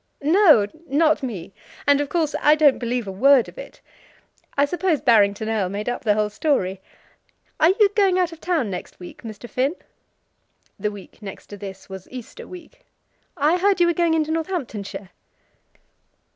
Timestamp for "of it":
3.47-3.81